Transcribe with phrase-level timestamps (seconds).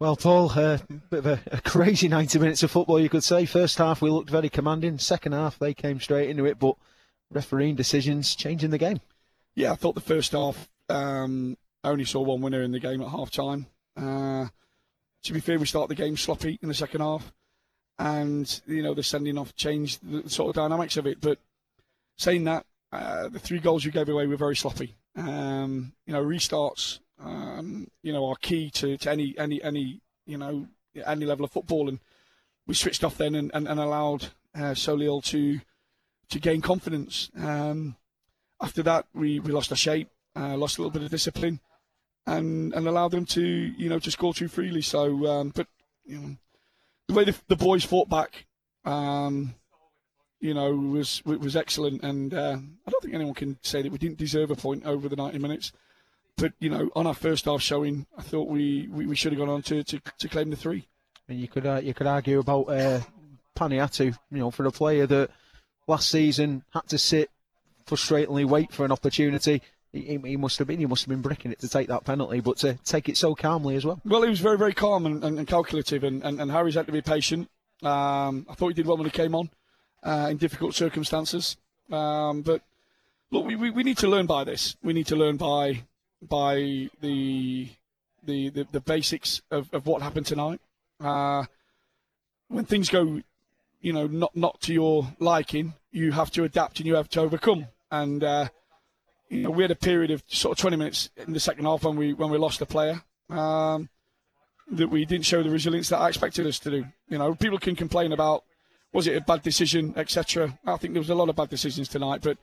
[0.00, 3.46] Well, Paul, uh, bit of a, a, crazy 90 minutes of football, you could say.
[3.46, 4.98] First half, we looked very commanding.
[4.98, 6.74] Second half, they came straight into it, but
[7.30, 9.00] refereeing decisions changing the game.
[9.54, 13.02] Yeah, I thought the first half, um, I only saw one winner in the game
[13.02, 13.66] at half time.
[13.96, 14.46] Uh,
[15.22, 17.32] to be fair, we start the game sloppy in the second half,
[17.98, 21.20] and you know the sending off changed the sort of dynamics of it.
[21.20, 21.38] But
[22.18, 24.96] saying that, uh, the three goals you gave away were very sloppy.
[25.16, 26.98] Um, you know, restarts,
[28.04, 30.68] you know, are key to, to any any any you know
[31.06, 31.98] any level of football, and
[32.66, 35.60] we switched off then and, and, and allowed uh, to
[36.30, 37.30] to gain confidence.
[37.36, 37.96] Um,
[38.60, 41.60] after that, we, we lost our shape, uh, lost a little bit of discipline,
[42.26, 44.82] and and allowed them to you know to score too freely.
[44.82, 45.66] So, um, but
[46.04, 46.36] you know,
[47.08, 48.44] the way the, the boys fought back,
[48.84, 49.54] um,
[50.40, 53.98] you know, was was excellent, and uh, I don't think anyone can say that we
[53.98, 55.72] didn't deserve a point over the 90 minutes.
[56.36, 59.38] But you know, on our first half showing, I thought we, we, we should have
[59.38, 60.88] gone on to, to, to claim the three.
[61.28, 63.00] And you could uh, you could argue about uh,
[63.56, 65.30] Panayiotou, you know, for a player that
[65.86, 67.30] last season had to sit
[67.86, 69.62] frustratingly wait for an opportunity.
[69.92, 72.40] He, he, must have been he must have been bricking it to take that penalty,
[72.40, 74.00] but to take it so calmly as well.
[74.04, 76.86] Well, he was very very calm and, and, and calculative, and, and, and, Harry's had
[76.86, 77.48] to be patient.
[77.82, 79.50] Um, I thought he did well when he came on
[80.02, 81.56] uh, in difficult circumstances,
[81.92, 82.62] um, but
[83.30, 84.76] look, we, we, we need to learn by this.
[84.82, 85.84] We need to learn by
[86.28, 87.68] by the
[88.22, 90.60] the the, the basics of, of what happened tonight.
[91.00, 91.44] Uh,
[92.48, 93.20] when things go,
[93.80, 97.20] you know, not not to your liking, you have to adapt and you have to
[97.20, 97.66] overcome.
[97.90, 98.48] And uh,
[99.28, 101.84] you know, we had a period of sort of 20 minutes in the second half
[101.84, 103.88] when we when we lost a player um,
[104.70, 106.84] that we didn't show the resilience that I expected us to do.
[107.08, 108.44] You know, people can complain about
[108.92, 110.58] was it a bad decision, etc.
[110.64, 112.38] I think there was a lot of bad decisions tonight, but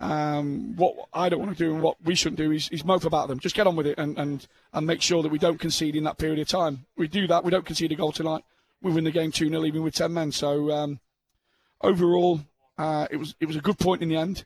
[0.00, 3.04] um, what I don't want to do and what we shouldn't do is, is mope
[3.04, 3.38] about them.
[3.38, 6.04] Just get on with it and, and, and make sure that we don't concede in
[6.04, 6.86] that period of time.
[6.96, 8.42] We do that, we don't concede a goal tonight.
[8.82, 10.32] We win the game 2 0, even with 10 men.
[10.32, 11.00] So um,
[11.82, 12.40] overall,
[12.78, 14.44] uh, it was it was a good point in the end.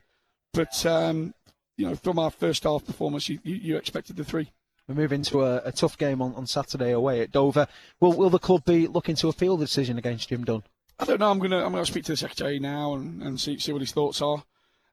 [0.53, 1.33] But um,
[1.77, 4.51] you know, from our first half performance, you, you, you expected the three.
[4.87, 7.67] We move into a, a, tough game on, on Saturday away at Dover.
[7.99, 10.63] Will will the club be looking to appeal the decision against Jim Dunn?
[10.99, 11.31] I don't know.
[11.31, 13.93] I'm gonna I'm gonna speak to the secretary now and, and see see what his
[13.93, 14.43] thoughts are.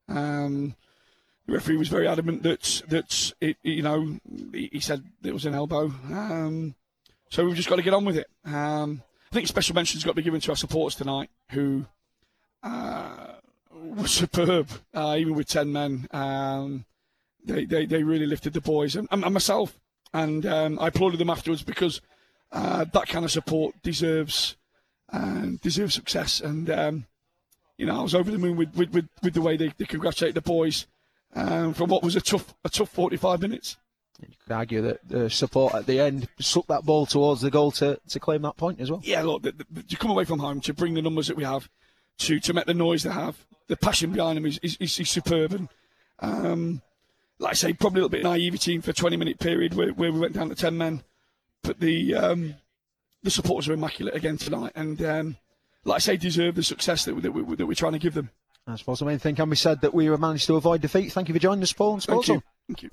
[0.08, 0.74] Um,
[1.46, 4.18] the referee was very adamant that that it, you know
[4.52, 5.92] he, said it was an elbow.
[6.10, 6.74] Um,
[7.28, 8.28] so we've just got to get on with it.
[8.44, 11.86] Um, I think special mention's got to be given to our supporters tonight, who
[12.62, 13.34] uh,
[13.72, 16.06] were superb, uh, even with ten men.
[16.12, 16.84] Um,
[17.44, 19.80] they, they they really lifted the boys and, and myself,
[20.12, 22.00] and um, I applauded them afterwards because
[22.52, 24.56] uh, that kind of support deserves
[25.12, 27.06] uh, deserves success and um,
[27.78, 29.84] you know, I was over the moon with, with, with, with the way they, they
[29.84, 30.86] congratulated the boys
[31.34, 33.76] um, from what was a tough a tough 45 minutes.
[34.20, 37.72] You could argue that the support at the end sucked that ball towards the goal
[37.72, 39.00] to, to claim that point as well.
[39.02, 41.44] Yeah, look, the, the, to come away from home, to bring the numbers that we
[41.44, 41.68] have,
[42.18, 45.10] to, to make the noise they have, the passion behind them is, is, is, is
[45.10, 45.52] superb.
[45.54, 45.68] And
[46.20, 46.82] um,
[47.38, 50.12] like I say, probably a little bit naivety for a 20 minute period where, where
[50.12, 51.02] we went down to 10 men.
[51.62, 52.54] But the um,
[53.22, 54.72] the supporters were immaculate again tonight.
[54.74, 55.36] And um,
[55.84, 58.30] like I say, deserve the success that, that, we, that we're trying to give them.
[58.66, 61.12] I suppose the main thing can be said that we have managed to avoid defeat.
[61.12, 61.98] Thank you for joining us, Paul.
[61.98, 62.42] Thank you.
[62.68, 62.90] Thank you.